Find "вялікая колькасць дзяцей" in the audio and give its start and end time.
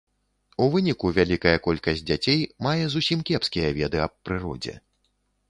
1.17-2.39